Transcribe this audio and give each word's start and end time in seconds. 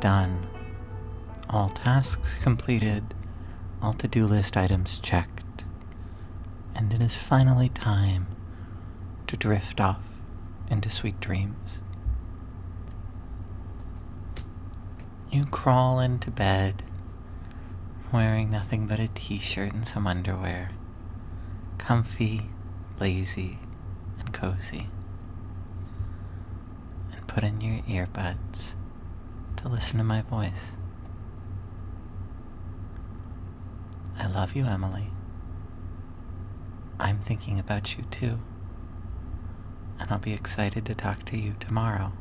Done. 0.00 0.46
All 1.50 1.70
tasks 1.70 2.34
completed, 2.42 3.14
all 3.82 3.94
to 3.94 4.06
do 4.06 4.26
list 4.26 4.56
items 4.56 4.98
checked, 5.00 5.64
and 6.74 6.92
it 6.92 7.02
is 7.02 7.16
finally 7.16 7.68
time 7.68 8.26
to 9.26 9.36
drift 9.36 9.80
off 9.80 10.20
into 10.70 10.88
sweet 10.90 11.18
dreams. 11.20 11.78
You 15.32 15.46
crawl 15.46 16.00
into 16.00 16.30
bed 16.30 16.82
wearing 18.12 18.50
nothing 18.50 18.86
but 18.86 19.00
a 19.00 19.08
t 19.08 19.38
shirt 19.38 19.72
and 19.72 19.86
some 19.86 20.06
underwear, 20.06 20.70
comfy, 21.76 22.50
lazy, 23.00 23.58
and 24.18 24.32
cozy 24.32 24.88
and 27.12 27.26
put 27.26 27.44
in 27.44 27.60
your 27.60 27.82
earbuds 27.82 28.74
to 29.58 29.68
listen 29.68 29.98
to 29.98 30.04
my 30.04 30.22
voice. 30.22 30.72
I 34.18 34.26
love 34.26 34.54
you, 34.56 34.64
Emily. 34.64 35.08
I'm 36.98 37.18
thinking 37.18 37.58
about 37.58 37.96
you 37.96 38.04
too. 38.10 38.38
And 39.98 40.10
I'll 40.10 40.18
be 40.18 40.32
excited 40.32 40.86
to 40.86 40.94
talk 40.94 41.24
to 41.26 41.36
you 41.36 41.54
tomorrow. 41.60 42.12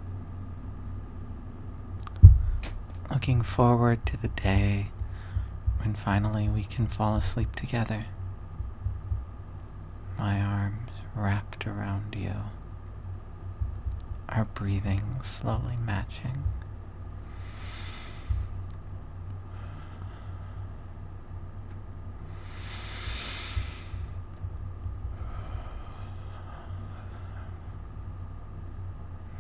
Looking 3.11 3.41
forward 3.41 4.05
to 4.07 4.17
the 4.17 4.27
day 4.27 4.91
when 5.79 5.95
finally 5.95 6.49
we 6.49 6.63
can 6.63 6.88
fall 6.88 7.16
asleep 7.16 7.55
together. 7.55 8.05
My 10.17 10.41
arms 10.41 10.91
wrapped 11.16 11.66
around 11.66 12.16
you 12.17 12.33
our 14.29 14.45
breathing 14.45 15.01
slowly 15.23 15.77
matching. 15.85 16.44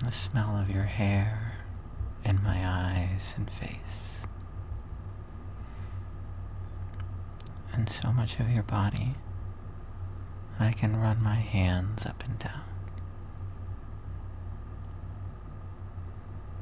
The 0.07 0.13
smell 0.13 0.55
of 0.55 0.69
your 0.69 0.83
hair 0.83 1.57
in 2.23 2.41
my 2.41 2.65
eyes 2.65 3.33
and 3.35 3.51
face. 3.51 4.21
And 7.73 7.89
so 7.89 8.13
much 8.13 8.39
of 8.39 8.49
your 8.49 8.63
body 8.63 9.15
that 10.57 10.65
I 10.65 10.71
can 10.71 10.95
run 10.95 11.21
my 11.21 11.35
hands 11.35 12.05
up 12.05 12.23
and 12.23 12.39
down. 12.39 12.63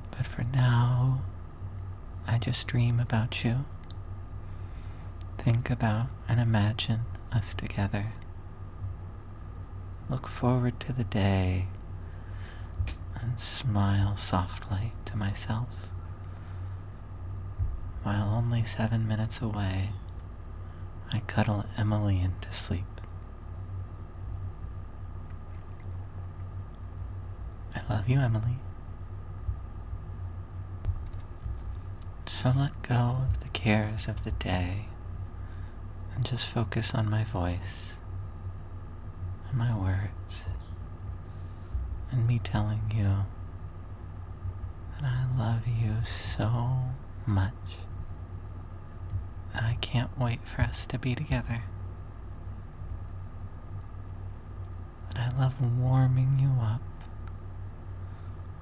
But 0.10 0.26
for 0.26 0.44
now, 0.44 1.22
I 2.28 2.40
just 2.40 2.66
dream 2.66 3.00
about 3.00 3.44
you. 3.44 3.64
Think 5.38 5.70
about 5.70 6.08
and 6.28 6.40
imagine 6.40 7.02
us 7.32 7.54
together. 7.54 8.14
Look 10.10 10.28
forward 10.28 10.80
to 10.80 10.94
the 10.94 11.04
day 11.04 11.68
and 13.26 13.40
smile 13.40 14.16
softly 14.18 14.94
to 15.06 15.18
myself. 15.18 15.70
While 18.04 18.30
only 18.30 18.66
seven 18.66 19.08
minutes 19.08 19.42
away, 19.42 19.90
I 21.12 21.20
cuddle 21.22 21.66
Emily 21.78 22.22
into 22.22 22.54
sleep. 22.54 22.86
I 27.76 27.82
love 27.94 28.08
you, 28.08 28.20
Emily. 28.20 28.60
So 32.28 32.54
let 32.56 32.82
go 32.84 33.18
of 33.28 33.40
the 33.40 33.50
cares 33.50 34.08
of 34.08 34.24
the 34.24 34.32
day 34.32 34.86
and 36.16 36.24
just 36.24 36.48
focus 36.48 36.94
on 36.94 37.10
my 37.10 37.24
voice 37.24 37.96
and 39.50 39.58
my 39.58 39.76
words 39.76 40.46
and 42.16 42.28
me 42.28 42.40
telling 42.40 42.82
you 42.96 43.26
that 44.94 45.04
I 45.04 45.26
love 45.38 45.68
you 45.68 45.96
so 46.06 46.80
much 47.26 47.54
that 49.54 49.64
I 49.64 49.78
can't 49.82 50.18
wait 50.18 50.40
for 50.48 50.62
us 50.62 50.86
to 50.88 50.98
be 50.98 51.14
together. 51.14 51.64
That 55.14 55.34
I 55.34 55.38
love 55.38 55.62
warming 55.62 56.40
you 56.40 56.62
up 56.62 56.82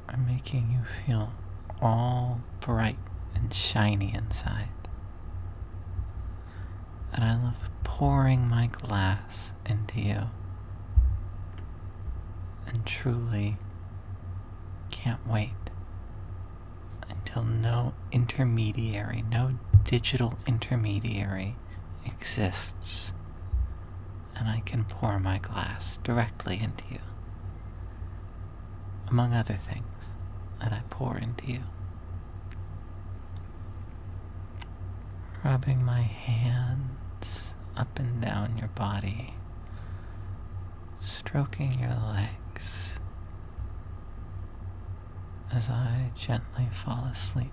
or 0.09 0.17
making 0.17 0.71
you 0.71 0.83
feel 0.83 1.33
all 1.79 2.41
bright 2.59 2.97
and 3.35 3.53
shiny 3.53 4.13
inside. 4.15 4.69
And 7.13 7.23
I 7.23 7.37
love 7.37 7.69
pouring 7.83 8.47
my 8.47 8.65
glass 8.65 9.51
into 9.63 9.99
you. 10.01 10.29
And 12.73 12.85
truly 12.85 13.57
can't 14.91 15.25
wait 15.27 15.51
until 17.09 17.43
no 17.43 17.93
intermediary, 18.11 19.23
no 19.29 19.53
digital 19.83 20.37
intermediary 20.47 21.55
exists. 22.05 23.13
And 24.35 24.49
I 24.49 24.61
can 24.65 24.85
pour 24.85 25.19
my 25.19 25.37
glass 25.37 25.99
directly 26.03 26.59
into 26.59 26.83
you. 26.89 26.99
Among 29.07 29.33
other 29.33 29.53
things 29.53 29.85
that 30.59 30.73
I 30.73 30.81
pour 30.89 31.17
into 31.17 31.45
you. 31.45 31.63
rubbing 35.43 35.83
my 35.83 36.01
hands 36.01 37.51
up 37.75 37.99
and 37.99 38.21
down 38.21 38.57
your 38.57 38.69
body, 38.69 39.35
stroking 41.01 41.79
your 41.79 41.95
legs 41.95 42.42
as 45.55 45.69
I 45.69 46.09
gently 46.15 46.67
fall 46.71 47.05
asleep 47.05 47.51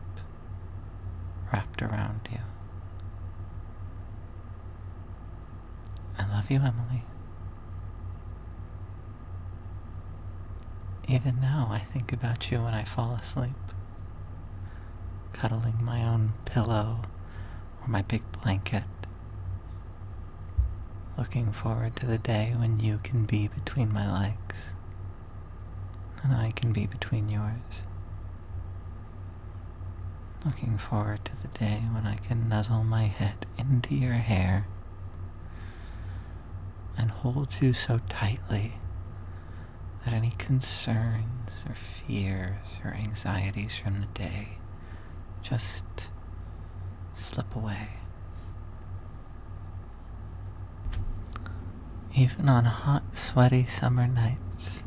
wrapped 1.53 1.83
around 1.83 2.21
you. 2.31 2.39
I 6.19 6.29
love 6.29 6.51
you, 6.51 6.59
Emily. 6.59 7.05
Even 11.09 11.41
now, 11.41 11.69
I 11.71 11.81
think 11.81 12.13
about 12.13 12.51
you 12.51 12.63
when 12.63 12.73
I 12.73 12.85
fall 12.85 13.15
asleep, 13.15 13.51
cuddling 15.33 15.83
my 15.83 16.03
own 16.05 16.35
pillow 16.45 17.03
or 17.83 17.89
my 17.89 18.03
big 18.03 18.23
blanket. 18.43 18.85
Looking 21.19 21.53
forward 21.53 21.97
to 21.97 22.07
the 22.07 22.19
day 22.19 22.55
when 22.57 22.81
you 22.81 23.01
can 23.03 23.25
be 23.25 23.49
between 23.49 23.93
my 23.93 24.11
legs 24.11 24.71
and 26.23 26.33
I 26.35 26.51
can 26.53 26.73
be 26.73 26.87
between 26.87 27.29
yours. 27.29 27.83
Looking 30.45 30.79
forward 30.79 31.25
to 31.27 31.43
the 31.43 31.49
day 31.59 31.83
when 31.93 32.07
I 32.07 32.17
can 32.17 32.49
nuzzle 32.49 32.83
my 32.83 33.05
head 33.05 33.45
into 33.59 33.95
your 33.95 34.15
hair 34.15 34.67
and 36.97 37.11
hold 37.11 37.49
you 37.61 37.73
so 37.75 38.01
tightly 38.09 38.75
that 40.05 40.15
any 40.15 40.31
concerns 40.39 41.51
or 41.69 41.75
fears 41.75 42.57
or 42.83 42.93
anxieties 42.95 43.77
from 43.77 44.01
the 44.01 44.07
day 44.07 44.59
just 45.43 45.85
slip 47.15 47.55
away. 47.55 47.89
Even 52.17 52.49
on 52.49 52.65
hot, 52.65 53.15
sweaty 53.15 53.67
summer 53.67 54.07
nights, 54.07 54.83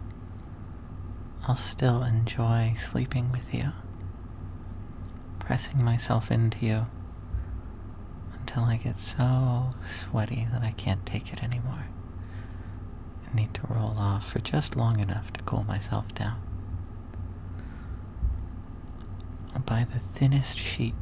I'll 1.48 1.56
still 1.56 2.04
enjoy 2.04 2.74
sleeping 2.78 3.32
with 3.32 3.54
you, 3.54 3.72
pressing 5.54 5.84
myself 5.86 6.32
into 6.32 6.66
you 6.66 6.88
until 8.40 8.64
I 8.64 8.78
get 8.78 8.98
so 8.98 9.70
sweaty 9.86 10.48
that 10.52 10.64
I 10.64 10.72
can't 10.72 11.06
take 11.06 11.32
it 11.32 11.44
anymore 11.44 11.86
and 13.24 13.36
need 13.36 13.54
to 13.54 13.68
roll 13.70 13.94
off 14.00 14.32
for 14.32 14.40
just 14.40 14.76
long 14.76 15.00
enough 15.00 15.32
to 15.34 15.44
cool 15.44 15.64
myself 15.64 16.12
down. 16.16 16.42
By 19.64 19.84
the 19.94 20.00
thinnest 20.00 20.58
sheet 20.58 20.96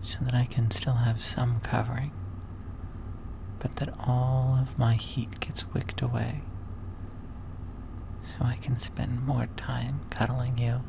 so 0.00 0.20
that 0.22 0.32
I 0.32 0.46
can 0.46 0.70
still 0.70 0.94
have 0.94 1.22
some 1.22 1.60
covering, 1.60 2.12
but 3.58 3.76
that 3.76 3.92
all 4.00 4.58
of 4.58 4.78
my 4.78 4.94
heat 4.94 5.40
gets 5.40 5.74
wicked 5.74 6.00
away, 6.00 6.40
so 8.24 8.46
I 8.46 8.56
can 8.56 8.78
spend 8.78 9.26
more 9.26 9.46
time 9.58 10.00
cuddling 10.08 10.56
you, 10.56 10.80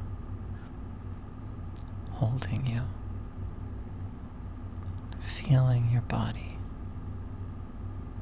holding 2.20 2.66
you, 2.66 2.82
feeling 5.22 5.90
your 5.90 6.02
body 6.02 6.58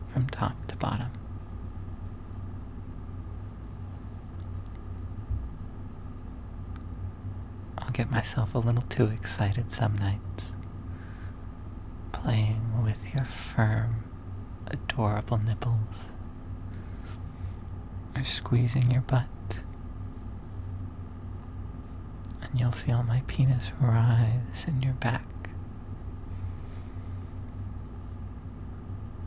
from 0.08 0.28
top 0.28 0.68
to 0.68 0.76
bottom. 0.76 1.10
I'll 7.80 7.90
get 7.90 8.12
myself 8.12 8.54
a 8.54 8.60
little 8.60 8.84
too 8.84 9.06
excited 9.08 9.72
some 9.72 9.98
nights. 9.98 10.52
Playing 12.12 12.84
with 12.84 13.16
your 13.16 13.26
firm, 13.26 14.04
adorable 14.68 15.40
nipples. 15.40 16.06
Or 18.16 18.24
squeezing 18.24 18.92
your 18.92 19.02
butt. 19.02 19.26
And 22.50 22.60
you'll 22.60 22.72
feel 22.72 23.04
my 23.04 23.22
penis 23.28 23.72
rise 23.80 24.66
in 24.68 24.82
your 24.82 24.94
back. 24.94 25.24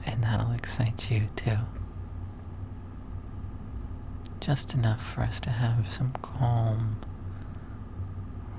And 0.07 0.23
that'll 0.23 0.53
excite 0.53 1.11
you 1.11 1.29
too. 1.37 1.59
Just 4.41 4.73
enough 4.75 5.05
for 5.05 5.21
us 5.21 5.39
to 5.41 5.51
have 5.51 5.93
some 5.93 6.13
calm, 6.23 6.97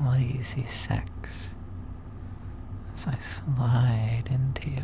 lazy 0.05 0.65
sex 0.65 1.09
as 2.93 3.07
I 3.07 3.17
slide 3.17 4.23
into 4.29 4.69
you. 4.69 4.83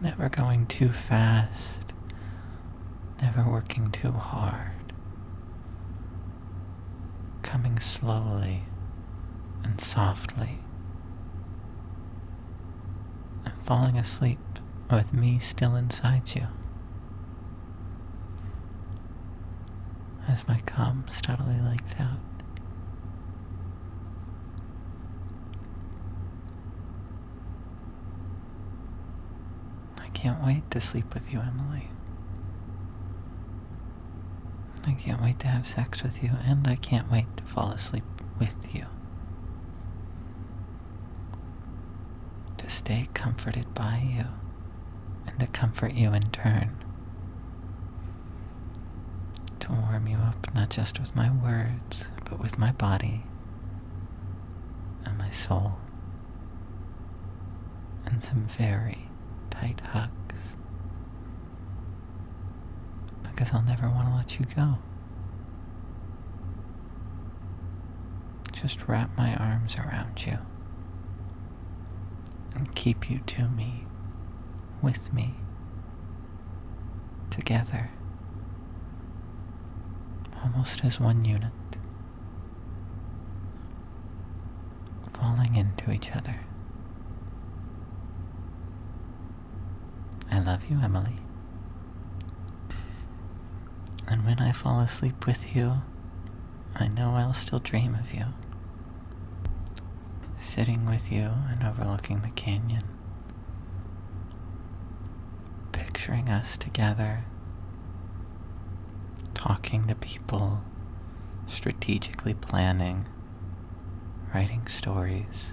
Never 0.00 0.28
going 0.28 0.66
too 0.66 0.88
fast, 0.88 1.92
never 3.20 3.48
working 3.48 3.90
too 3.90 4.12
hard. 4.12 4.73
Coming 7.54 7.78
slowly 7.78 8.64
and 9.62 9.80
softly. 9.80 10.58
And 13.44 13.54
falling 13.62 13.96
asleep 13.96 14.40
with 14.90 15.14
me 15.14 15.38
still 15.38 15.76
inside 15.76 16.34
you. 16.34 16.48
as 20.26 20.48
my 20.48 20.58
calm 20.66 21.04
steadily 21.08 21.60
leaks 21.60 21.94
out. 22.00 22.18
I 29.98 30.08
can't 30.08 30.44
wait 30.44 30.68
to 30.72 30.80
sleep 30.80 31.14
with 31.14 31.32
you, 31.32 31.38
Emily. 31.38 31.88
I 34.86 34.92
can't 34.92 35.22
wait 35.22 35.38
to 35.40 35.46
have 35.48 35.66
sex 35.66 36.02
with 36.02 36.22
you, 36.22 36.30
and 36.46 36.66
I 36.66 36.76
can't 36.76 37.10
wait 37.10 37.26
to 37.38 37.44
fall 37.44 37.70
asleep 37.70 38.04
with 38.38 38.74
you. 38.74 38.86
To 42.58 42.70
stay 42.70 43.08
comforted 43.14 43.74
by 43.74 44.02
you, 44.04 44.26
and 45.26 45.40
to 45.40 45.46
comfort 45.46 45.94
you 45.94 46.12
in 46.12 46.22
turn 46.30 46.84
to 49.60 49.72
warm 49.72 50.06
you 50.06 50.16
up 50.18 50.54
not 50.54 50.68
just 50.68 51.00
with 51.00 51.16
my 51.16 51.30
words, 51.30 52.04
but 52.28 52.38
with 52.38 52.58
my 52.58 52.72
body 52.72 53.22
and 55.04 55.16
my 55.16 55.30
soul. 55.30 55.76
And 58.04 58.22
some 58.22 58.44
very 58.44 59.08
tight 59.50 59.80
hugs. 59.80 60.23
Because 63.34 63.52
I'll 63.52 63.62
never 63.62 63.88
want 63.88 64.08
to 64.08 64.14
let 64.14 64.38
you 64.38 64.46
go. 64.54 64.78
Just 68.52 68.86
wrap 68.88 69.10
my 69.16 69.34
arms 69.34 69.76
around 69.76 70.24
you 70.24 70.38
and 72.54 72.74
keep 72.74 73.10
you 73.10 73.18
to 73.26 73.48
me, 73.48 73.84
with 74.80 75.12
me, 75.12 75.34
together 77.30 77.90
almost 80.42 80.84
as 80.84 81.00
one 81.00 81.24
unit, 81.24 81.50
falling 85.02 85.56
into 85.56 85.90
each 85.90 86.10
other. 86.12 86.40
I 90.30 90.38
love 90.40 90.68
you, 90.70 90.78
Emily. 90.82 91.16
And 94.14 94.24
when 94.24 94.38
I 94.38 94.52
fall 94.52 94.78
asleep 94.78 95.26
with 95.26 95.56
you, 95.56 95.82
I 96.76 96.86
know 96.86 97.16
I'll 97.16 97.34
still 97.34 97.58
dream 97.58 97.96
of 97.96 98.14
you. 98.14 98.26
Sitting 100.38 100.86
with 100.86 101.10
you 101.10 101.32
and 101.50 101.64
overlooking 101.64 102.20
the 102.20 102.30
canyon. 102.30 102.84
Picturing 105.72 106.28
us 106.28 106.56
together 106.56 107.24
talking 109.34 109.88
to 109.88 109.96
people, 109.96 110.62
strategically 111.48 112.34
planning, 112.34 113.06
writing 114.32 114.68
stories, 114.68 115.50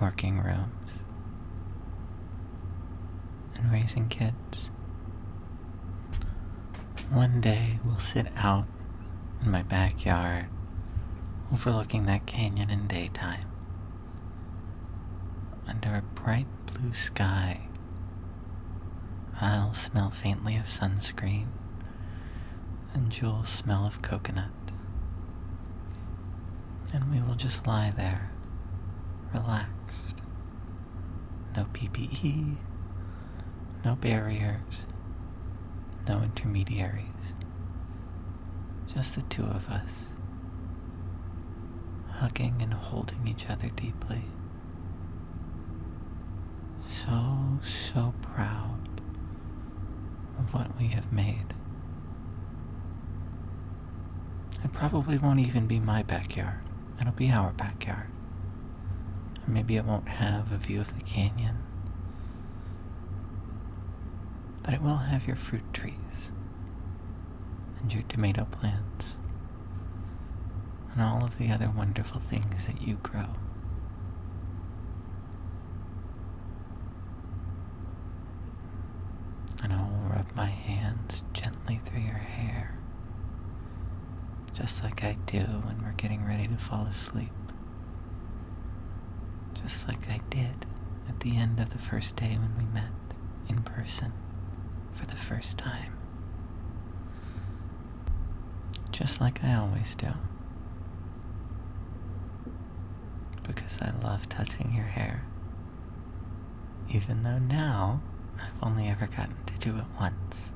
working 0.00 0.38
rooms, 0.40 1.00
and 3.56 3.72
raising 3.72 4.06
kids. 4.06 4.70
One 7.10 7.40
day 7.40 7.78
we'll 7.84 7.98
sit 8.00 8.26
out 8.36 8.66
in 9.40 9.50
my 9.50 9.62
backyard 9.62 10.46
overlooking 11.52 12.06
that 12.06 12.26
canyon 12.26 12.68
in 12.68 12.88
daytime 12.88 13.44
under 15.68 15.94
a 15.94 16.02
bright 16.20 16.46
blue 16.66 16.92
sky. 16.92 17.68
I'll 19.40 19.72
smell 19.72 20.10
faintly 20.10 20.56
of 20.56 20.64
sunscreen 20.66 21.46
and 22.92 23.10
Jules' 23.10 23.50
smell 23.50 23.86
of 23.86 24.02
coconut. 24.02 24.50
And 26.92 27.10
we 27.10 27.20
will 27.20 27.34
just 27.34 27.66
lie 27.66 27.90
there, 27.90 28.30
relaxed. 29.32 30.22
No 31.56 31.66
PPE, 31.72 32.56
no 33.84 33.94
barriers, 33.96 34.86
no 36.08 36.22
intermediaries. 36.22 37.34
Just 38.92 39.14
the 39.14 39.22
two 39.22 39.44
of 39.44 39.68
us, 39.68 39.90
hugging 42.12 42.56
and 42.60 42.72
holding 42.72 43.26
each 43.28 43.46
other 43.48 43.68
deeply. 43.68 44.22
So, 46.86 47.58
so 47.62 48.14
proud 48.22 49.00
of 50.38 50.54
what 50.54 50.78
we 50.78 50.88
have 50.88 51.12
made. 51.12 51.54
It 54.64 54.72
probably 54.72 55.18
won't 55.18 55.40
even 55.40 55.66
be 55.66 55.78
my 55.78 56.02
backyard. 56.02 56.60
It'll 57.00 57.12
be 57.12 57.30
our 57.30 57.52
backyard. 57.52 58.08
Maybe 59.46 59.76
it 59.76 59.84
won't 59.84 60.08
have 60.08 60.50
a 60.52 60.56
view 60.56 60.80
of 60.80 60.96
the 60.98 61.04
canyon. 61.04 61.58
But 64.66 64.74
it 64.74 64.82
will 64.82 64.96
have 64.96 65.26
your 65.28 65.36
fruit 65.36 65.72
trees 65.72 66.32
and 67.80 67.94
your 67.94 68.02
tomato 68.02 68.44
plants 68.50 69.12
and 70.92 71.00
all 71.00 71.24
of 71.24 71.38
the 71.38 71.50
other 71.50 71.70
wonderful 71.70 72.20
things 72.20 72.66
that 72.66 72.82
you 72.82 72.96
grow. 72.96 73.28
And 79.62 79.72
I'll 79.72 80.02
rub 80.10 80.34
my 80.34 80.46
hands 80.46 81.22
gently 81.32 81.80
through 81.84 82.00
your 82.02 82.14
hair 82.14 82.76
just 84.52 84.82
like 84.82 85.04
I 85.04 85.16
do 85.26 85.40
when 85.40 85.82
we're 85.82 85.92
getting 85.92 86.24
ready 86.24 86.48
to 86.48 86.56
fall 86.56 86.86
asleep. 86.86 87.30
Just 89.54 89.86
like 89.86 90.08
I 90.08 90.20
did 90.30 90.66
at 91.08 91.20
the 91.20 91.36
end 91.36 91.60
of 91.60 91.70
the 91.70 91.78
first 91.78 92.16
day 92.16 92.38
when 92.38 92.54
we 92.56 92.64
met 92.72 92.90
in 93.48 93.62
person 93.62 94.12
for 94.96 95.06
the 95.06 95.16
first 95.16 95.58
time. 95.58 95.92
Just 98.90 99.20
like 99.20 99.44
I 99.44 99.54
always 99.54 99.94
do. 99.94 100.08
Because 103.46 103.80
I 103.80 103.92
love 104.02 104.28
touching 104.28 104.72
your 104.74 104.86
hair. 104.86 105.24
Even 106.88 107.22
though 107.22 107.38
now 107.38 108.00
I've 108.40 108.62
only 108.62 108.88
ever 108.88 109.06
gotten 109.06 109.36
to 109.46 109.54
do 109.58 109.76
it 109.76 109.84
once. 110.00 110.50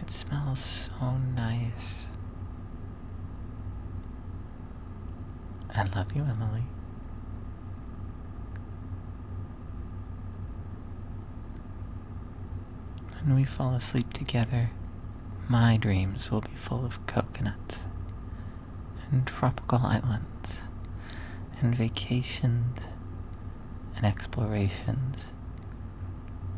It 0.00 0.10
smells 0.10 0.60
so 0.60 1.16
nice. 1.34 2.06
I 5.74 5.84
love 5.96 6.14
you, 6.14 6.22
Emily. 6.22 6.64
When 13.24 13.34
we 13.34 13.44
fall 13.44 13.74
asleep 13.74 14.12
together, 14.12 14.70
my 15.48 15.76
dreams 15.76 16.30
will 16.30 16.42
be 16.42 16.54
full 16.54 16.84
of 16.84 17.04
coconuts 17.06 17.78
and 19.10 19.26
tropical 19.26 19.78
islands 19.78 20.62
and 21.60 21.74
vacations 21.74 22.78
and 23.96 24.04
explorations 24.04 25.26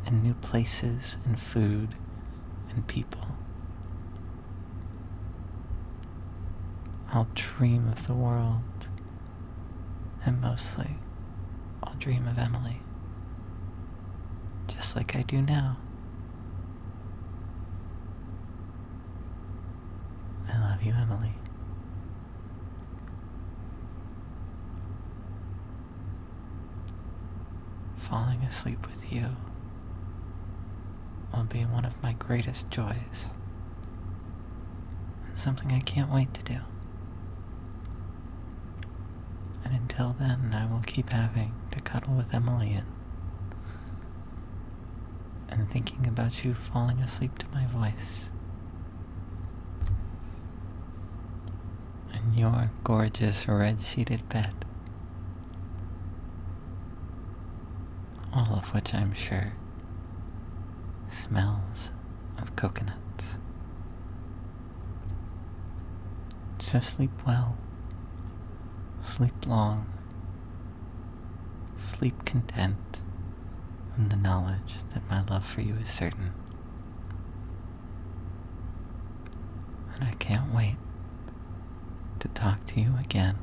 and 0.05 0.23
new 0.23 0.33
places 0.35 1.17
and 1.25 1.39
food 1.39 1.95
and 2.69 2.87
people 2.87 3.37
I'll 7.11 7.27
dream 7.33 7.87
of 7.87 8.05
the 8.07 8.13
world. 8.13 8.61
And 10.25 10.41
mostly, 10.41 10.97
I'll 11.81 11.95
dream 11.95 12.27
of 12.27 12.37
Emily. 12.37 12.81
Just 14.67 14.95
like 14.95 15.15
I 15.15 15.21
do 15.21 15.41
now. 15.41 15.77
I 20.49 20.59
love 20.59 20.75
you, 20.87 20.93
Emily. 20.93 21.33
Falling 27.97 28.41
asleep 28.43 28.87
with 28.87 29.11
you 29.11 29.35
will 31.33 31.43
be 31.43 31.59
one 31.65 31.83
of 31.83 32.01
my 32.01 32.13
greatest 32.13 32.69
joys. 32.71 33.25
And 35.27 35.37
something 35.37 35.71
I 35.73 35.79
can't 35.81 36.11
wait 36.11 36.33
to 36.35 36.43
do. 36.43 36.59
And 39.65 39.73
until 39.75 40.15
then, 40.17 40.53
I 40.53 40.65
will 40.71 40.83
keep 40.85 41.09
having 41.09 41.53
to 41.71 41.79
cuddle 41.81 42.13
with 42.13 42.33
Emily 42.33 42.71
and, 42.71 42.87
and 45.49 45.69
thinking 45.69 46.07
about 46.07 46.45
you 46.45 46.53
falling 46.53 46.99
asleep 46.99 47.37
to 47.39 47.47
my 47.49 47.65
voice. 47.65 48.29
In 52.13 52.25
your 52.37 52.69
gorgeous 52.83 53.47
red 53.47 53.81
sheeted 53.81 54.27
bed. 54.29 54.53
All 58.31 58.53
of 58.53 58.73
which 58.73 58.93
I'm 58.93 59.13
sure 59.13 59.53
smells 61.09 61.89
of 62.39 62.55
coconuts. 62.55 62.97
So 66.59 66.79
sleep 66.79 67.11
well, 67.25 67.57
sleep 69.01 69.47
long, 69.47 69.87
sleep 71.75 72.25
content 72.25 72.99
in 73.97 74.09
the 74.09 74.15
knowledge 74.15 74.75
that 74.93 75.09
my 75.09 75.23
love 75.23 75.45
for 75.45 75.61
you 75.61 75.73
is 75.75 75.89
certain. 75.89 76.33
And 79.95 80.03
I 80.03 80.11
can't 80.19 80.53
wait 80.53 80.75
to 82.19 82.27
talk 82.29 82.65
to 82.65 82.81
you 82.81 82.95
again 82.99 83.37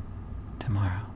tomorrow. 0.59 1.07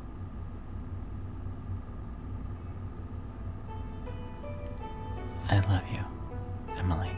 I 5.50 5.60
love 5.60 5.82
you, 5.92 6.04
Emily. 6.76 7.17